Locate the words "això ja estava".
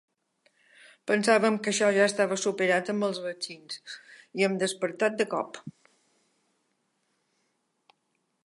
1.71-2.37